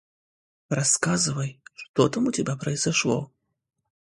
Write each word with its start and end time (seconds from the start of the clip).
Рассказывай, 0.69 1.61
что 1.75 2.09
там 2.09 2.25
у 2.25 2.31
тебя 2.31 2.55
произошло. 2.55 3.31